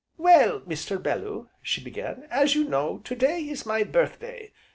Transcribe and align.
"Well, 0.17 0.61
Mr. 0.61 0.97
Bellew," 0.99 1.49
she 1.61 1.79
began, 1.79 2.25
"as 2.31 2.55
you 2.55 2.63
know, 2.67 3.01
to 3.03 3.15
day 3.15 3.41
is 3.41 3.67
my 3.67 3.83
birthday. 3.83 4.51